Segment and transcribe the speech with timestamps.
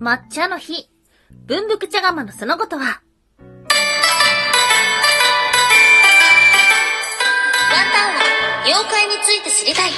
[0.00, 0.88] 抹茶の日。
[1.46, 2.82] 文福茶釜のそのことは。
[2.82, 3.68] ワン
[7.92, 9.90] タンは妖怪について知りたい。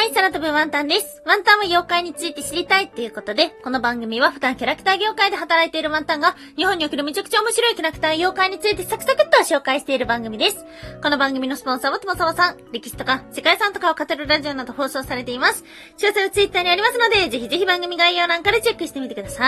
[0.00, 1.20] はい、空飛ぶワンタンです。
[1.26, 10.64] ワンタンは妖怪について知りたいっていうことで、この番組は普段キャラクター業界で働いているワンタンが、日本におけるめちゃくちゃ面白いキャラクター妖怪についてサクサクっと紹介している番組です。
[11.02, 15.64] この番組のスポンサーはともさまさん、歴史とか世界遺産とかを語るラジオなど放送されています。
[15.98, 19.44] 詳細はツイッターにありますので、ぜひぜひ番組概要欄からチェックしてみてくださ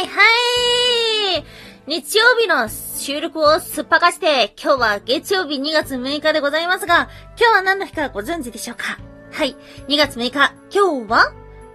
[0.00, 0.06] い。
[0.06, 1.44] はい
[1.86, 8.98] 日曜日の収録をすっぱかして、今日は月曜日2月6日でございますが、今日は何の日かご存知でしょうか？
[9.32, 9.56] はい。
[9.88, 11.32] 2月6日、今日は、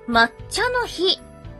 [0.07, 1.19] 抹茶の日。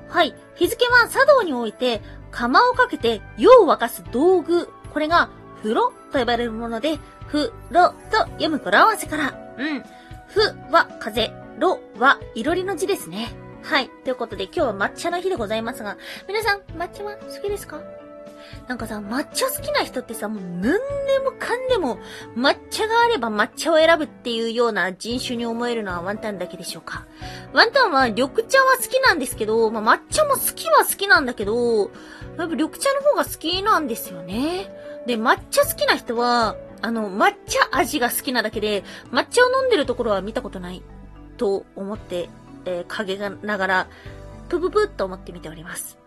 [0.09, 0.35] はい。
[0.55, 4.70] 日付は茶道において、釜をかけて湯を沸かす道具。
[4.94, 5.30] これが、
[5.62, 9.34] 風呂と呼ばれるもので、風呂と読む語呂合わせから。
[9.58, 9.84] うん。
[10.27, 10.40] ふ
[10.71, 13.34] は風、ろはいろりの字ですね。
[13.63, 13.90] はい。
[14.04, 17.79] ということで今日は抹茶の日でございますが、皆さん、抹茶は好きですか？
[18.68, 20.70] なんかさ、抹茶好きな人ってさ、もう何で
[21.24, 21.99] もかんでも
[22.35, 27.05] 抹茶があれば抹茶を選ぶっていうような人種に思えるのはワンタンだけでしょうか。
[27.54, 31.90] ワンタンは緑茶は好きなんですけど、まあ、抹茶も好きは好きなんだけど、やっ
[32.38, 34.70] ぱ緑茶の方が好きなんですよね。
[35.05, 40.82] で、抹茶好きな人は、あの、抹茶味が好きなだけで、抹茶を飲んでるところは見たことない
[41.38, 42.29] と思って、
[42.66, 43.88] えー、影がながら、
[44.49, 45.98] ぷぷぷっと思って見ております。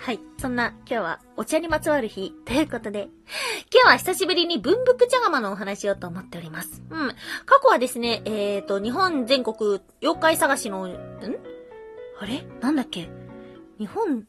[0.00, 0.20] はい。
[0.38, 3.08] そんな、今日はお茶にまつわる日ということで、
[3.72, 6.82] 今日は久しぶりに文福茶釜のお話をと思っております。
[6.88, 7.08] うん。
[7.44, 10.94] 過去はですね、えっ、ー、と、日本全国妖怪探しの、ん？
[12.20, 12.46] あれ？
[12.60, 13.08] なんだっけ？
[13.78, 14.26] 日本、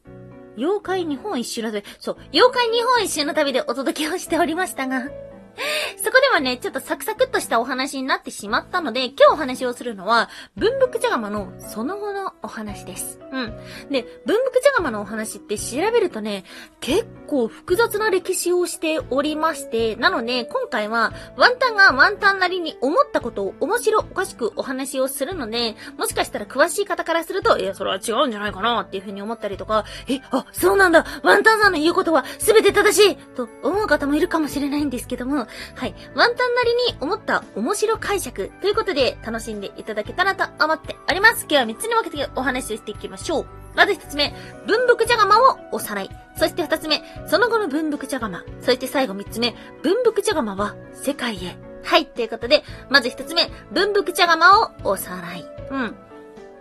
[0.58, 13.20] 妖怪日本一周の旅、そう、妖怪日本一周の旅でお届けをしておりましたが、そこはね、ちょっとサクサクっとしたお話になってしまったので、今日お話をするのは、文福茶釜のその後のお話です。
[13.32, 13.54] うん。
[13.90, 16.44] で、文福茶釜のお話って調べるとね、
[16.80, 35.96] 結構複雑な歴史をしておりまして、なので、今回は、ワンタンがワンタンなりに思ったことを面白おかしくお話をするので、もしかしたら詳しい方からすると、いや、それは違うんじゃないかなっていう風に思ったりとか、え、あ、そうなんだワンタンさんの言うことは全て正しいと思う方もいるかもしれないんですけども、はい。
[36.20, 41.46] ワンタンなりに思った面白解釈ということで楽しんでいただけたらと思っております。
[41.50, 43.46] 今日は3つに分けてお話ししていきましょう。
[43.74, 44.34] まず1つ目、
[44.68, 46.10] 文福茶釜をおさらい。
[46.36, 48.44] そして2つ目、その後の文福茶釜。
[48.60, 51.58] そして最後3つ目、文福茶釜は世界へ。
[51.86, 52.06] はい。
[52.06, 55.46] ということで、まず1つ目、文福茶釜をおさらい。
[55.72, 55.96] うん。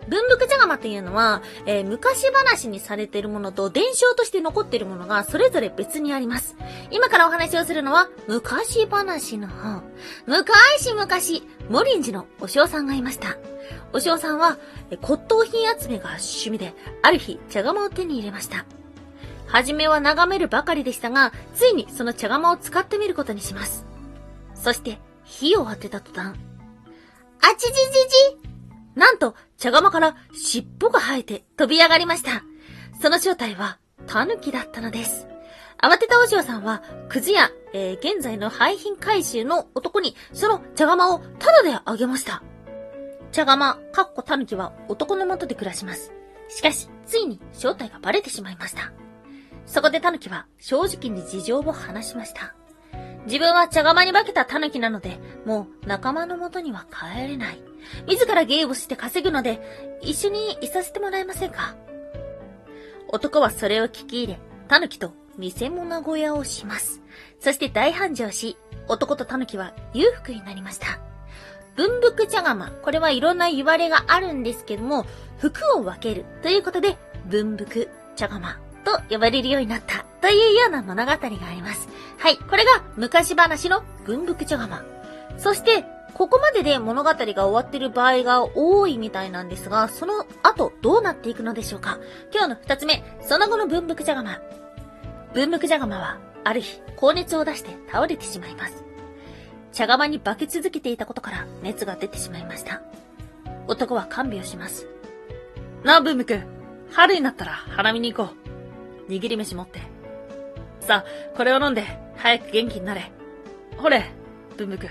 [0.09, 6.57] 文福茶釜っていうのは、えー、昔話にされているものと伝承として残っているものがそれぞれ別にあります。
[6.91, 9.83] 今からお話をするのは、昔話の方。
[10.27, 11.09] 昔々、
[11.71, 13.37] モリンジのお塩さんがいました。
[13.93, 14.59] お塩さんは、
[15.03, 18.65] 骨董品集めが趣味で、ある日、茶釜を手に入れました。
[19.47, 23.87] はじめは眺めるばかりでしたが、ついにその茶釜を使ってみることにします。
[24.55, 26.35] そして、火を当てた途端、
[27.41, 28.48] あちじじじ
[28.99, 32.43] なんと、茶釜から尻尾が生えて飛び上がりました。
[33.01, 33.79] その正体は、
[34.09, 35.29] 狸だったのです。
[35.81, 42.43] 慌てたお嬢さんは、くずや、えー、現在の廃品回収の男に、その茶釜をタダであげました。
[43.31, 46.13] 茶釜、かっこ狸は男の元で暮らします。
[46.49, 48.93] しかし、ついに正体がバレてしまいました。
[49.65, 52.57] そこで狸は正直に事情を話しました。
[53.27, 57.68] 自分は茶釜に化けた狸なので、もう仲間の元には帰れない。
[58.07, 59.61] 自ら芸をして稼ぐので、
[60.03, 61.77] 一緒にいさせてもらえませんか？
[63.09, 67.01] 男はそれを聞き入れ、狸と見せ物小屋をします。
[67.41, 68.57] そして大繁盛し、
[68.89, 71.01] 男と狸は裕福になりました。
[71.77, 72.71] 文福茶釜。
[72.83, 75.07] これはいろんな言われがあるんですけども、
[75.39, 81.89] 服を分けるということで、文福茶釜と呼ばれるようになったというような物語があります。
[82.19, 82.37] はい。
[82.37, 84.83] これが昔話の文福茶釜。
[85.37, 91.99] そして、ここまでで物語が終わってる場合が多いみたいなんですが、その後どうなっていくのでしょうか？
[92.33, 94.41] 今日の二つ目、その後の文福茶釜。
[95.33, 98.85] 文福茶釜は、ある日、高熱を出して倒れてしまいます。
[99.73, 102.83] 茶釜に化け続けていたことから熱が出てしまいました。
[103.69, 104.89] 男は看病します。
[105.85, 106.41] なあ、文福。
[106.91, 108.33] 春になったら花見に行こ
[109.07, 109.11] う。
[109.11, 109.81] 握り飯持って。
[110.81, 111.85] さあ、これを飲んで、
[112.17, 113.13] 早く元気になれ。
[113.77, 114.11] ほれ、
[114.57, 114.89] 文福。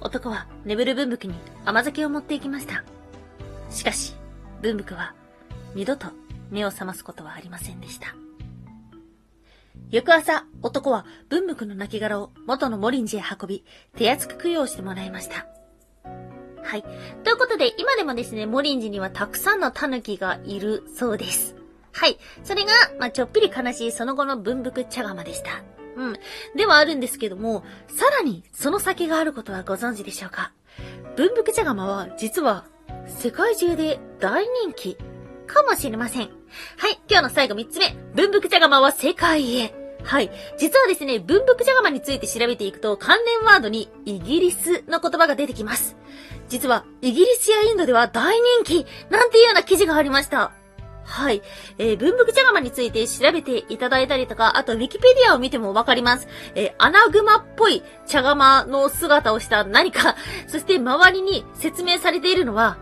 [0.00, 1.34] 男は眠る文福に
[1.64, 2.84] 甘酒を持っていきました。
[3.70, 4.14] しかし、
[4.62, 5.14] 文福は
[5.74, 6.08] 二度と
[6.50, 8.14] 目を覚ますことはありませんでした。
[9.90, 13.64] 翌朝、男は文福の亡骸を元のモリンジへ運び、
[13.96, 15.46] 手厚く供養してもらいました。
[16.62, 16.82] はい。
[17.24, 21.56] ということで、今でもですね、モリンジにはたくさんのタヌキがいるそうです。
[21.92, 22.18] はい。
[22.44, 25.62] それが、まあ、ちょっぴり悲しいその後の文福茶釜でした。
[25.98, 26.16] うん。
[26.56, 30.52] ではあるんですけども、さらにその先があることはご存知でしょうか？
[31.16, 32.64] 文福茶釜は、実は、
[33.06, 34.96] 世界中で大人気
[35.48, 36.28] かもしれません。
[36.76, 37.00] はい。
[37.08, 37.96] 今日の最後3つ目。
[38.14, 39.74] 文福茶釜は世界へ。
[40.04, 40.30] はい。
[40.56, 45.96] 実はですね、文福茶釜について調べていくと、関連ワードにイギリスの言葉が出てきます。
[46.48, 50.52] 実は、イギリスやインドでは大人気なんていうような記事がありました。
[51.08, 51.42] はい。
[51.78, 56.28] えー、文福茶釜について調べていただいたりとか、あと、ウィキペディアを見てもわかります。
[56.54, 60.16] えー、アナグマっぽい茶釜の姿をした何か、
[60.46, 62.76] そして周りに説明されているのは、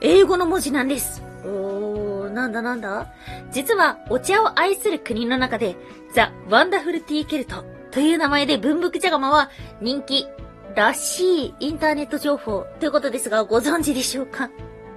[0.00, 1.22] 英語の文字なんです。
[1.44, 3.06] おー、なんだなんだ？
[3.52, 5.76] 実は、お茶を愛する国の中で、
[6.14, 10.26] ザ・ワンダフルティーケルトという名前で文福茶釜は人気
[10.74, 14.50] らしいインターネット情報ということですが、ご存知でしょうか？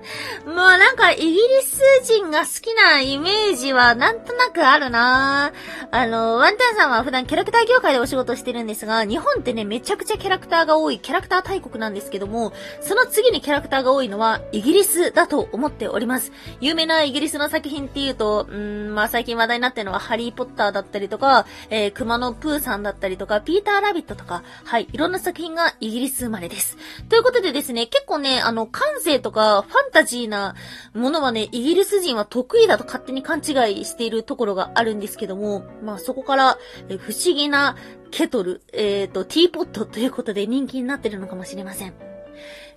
[0.45, 5.51] もうなんかイギリス人が好きなイメージはなんとなくあるな
[5.91, 16.31] あの、ワンタンさんは普段キャラクター業界でお仕事してるんですが、日本ってね、めちゃくちゃキャラクターが多い、キャラクター大国なんですけども、その次にキャラクターが多いのはイギリスだと思っております。
[16.59, 26.77] 有名なイギリスの作品っていうと、うん、まあ最近話題になってるのはハリーポッターだったりとか、えー、熊野プーさんだったりとか、ピーターラビットとか、はい、いろんな作品がイギリス生まれです。
[27.09, 30.55] ということでですね、結構ね、あの、感性とかファンタジーな
[30.93, 33.51] ものはね、イギリス人は得意だと勝手に勘違
[33.81, 36.57] いしているところがあるんですけども、まあそこから、
[36.89, 37.75] え不思議な
[38.09, 41.93] ケトル、えっ、ー、と、ティーポットということで人気になってるのかもしれません。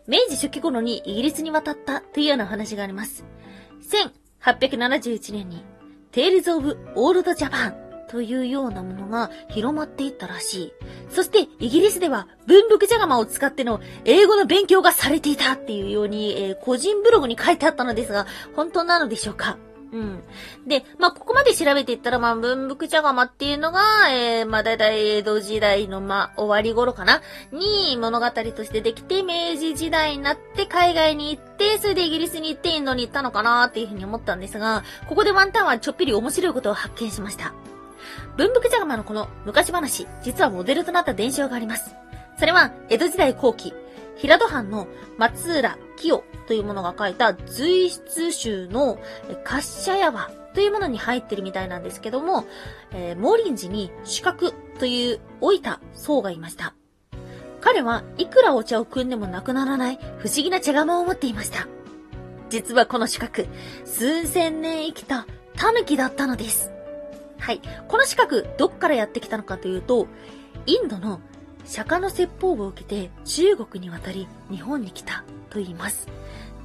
[0.07, 3.25] 明治初期頃にイギリスに渡ったというような話があります。
[4.41, 5.65] 1871年に、
[6.13, 7.84] テイルズ・オブ・オールド・ジャパン
[8.15, 10.73] というようなものが広まっていったらしい。
[11.11, 19.59] そしてイギリスでは文福茶釜を使っての英語の勉強がされていたっていうように、えー、個人ブログに書いてあったのですが、本当なのでしょうか？
[19.93, 20.23] うん。
[20.67, 23.81] で、まあ、ここまで調べていったら、まあ、文福茶釜っていうのが、
[24.11, 27.21] えー、まあ、だいたい江戸時代の、ま、終わり頃かな？
[27.53, 37.53] に物語としてできて、明治時代になって海外に行って、それでイギリスに行ってインドに行ったのかなっていうふうに思ったんですが、ここでワンタンはちょっぴり面白いことを発見しました。
[38.37, 41.95] 文福茶釜のこの昔話、実はモデルとなった伝承があります。
[42.39, 43.73] それは、江戸時代後期、
[44.17, 44.89] 平戸藩の
[45.19, 48.99] 松浦清というものが書いた随筆集の
[49.45, 52.45] 滑車屋和というものに入ってるみたいなんですけども、
[52.93, 56.75] えー、モーリン寺に四角という老いた僧がいました。
[57.61, 61.67] 彼はいくらお茶を汲んでもなくならない不思議な茶釜を持っていました。
[62.51, 63.47] 実はこの四角、
[63.85, 65.27] 数千年生きた
[65.57, 66.74] 狸だったのです。
[67.45, 67.61] はい。
[67.89, 70.07] この資格、どっからやってきたのかというと、
[70.65, 71.21] インドの
[71.67, 76.09] 釈迦の説法を受けて中国に渡り日本に来たと言います。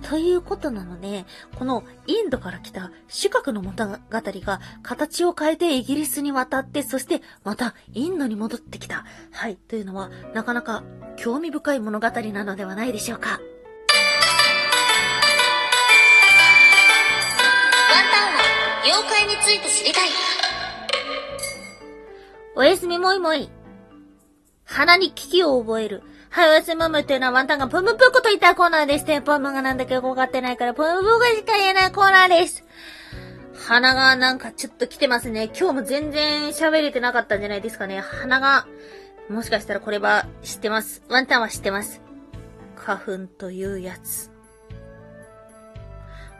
[0.03, 1.25] ということなので、
[1.57, 9.03] このインドから来た主角の物語が形を変えてイギリスに渡って、そしてまたインドに戻ってきた。
[9.33, 9.57] はい。
[9.57, 10.83] というのは、なかなか
[11.17, 13.31] 興味深い物語なのではないでしょうか。
[13.31, 13.39] ワン
[18.09, 18.39] タンは
[18.85, 20.09] 妖怪について知りたい。
[22.59, 23.50] おやすみもいもい。
[24.65, 26.03] 鼻に危機を覚える。
[26.29, 29.06] はい、おやすみもいっていうのはワンタンがプムプコと言ったコーナーです。
[29.06, 32.65] テンポムがなんだかよくわかってないからプムプコしか言えないコーナーです。
[33.65, 35.45] 鼻がなんかちょっと来てますね。
[35.57, 38.01] 今日も全然喋れてなかったんじゃないですかね。
[38.01, 38.67] 鼻が、
[39.29, 41.01] もしかしたらこれは知ってます。
[41.07, 42.01] ワンタンは知ってます。
[42.75, 44.31] 花粉というやつ。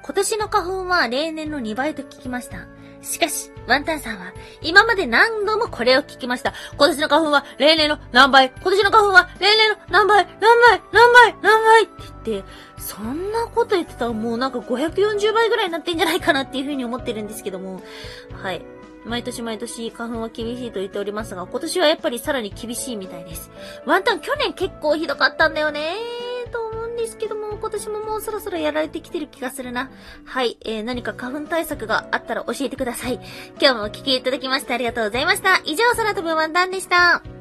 [0.04, 2.68] 今年の花粉は例年の2倍と聞きました。
[3.02, 6.54] しかし、ワンタンさんは、今まで何度もこれを聞きました。
[6.78, 11.94] 今年の花粉は例年の何倍今年の花粉は例年の何倍何倍何倍何倍って
[12.26, 17.82] 言って、そんなこと言ってたらもうなんか540倍ぐらいになってんじゃないかなっていうふうに思ってるんですけども、
[18.42, 18.62] はい。
[19.06, 23.50] 毎年毎年花粉は厳しいと言っておりますが、今年はやっぱりさらに厳しいみたいです。
[23.86, 26.29] ワンタン去年結構ひどかったんだよねと思うん
[27.10, 29.90] ですけども、今年ももうそろそろやられてきてる気がするな。
[30.26, 33.20] はい、えー、何か花粉対策があったら教えてください。
[33.60, 35.60] 今日もお聴きいただきましてありがとうございました。
[35.66, 37.39] 以上、空飛ぶワンタンでした。